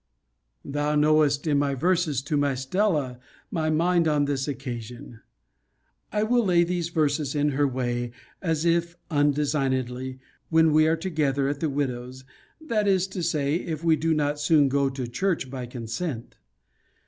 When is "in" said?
1.45-1.59, 7.35-7.49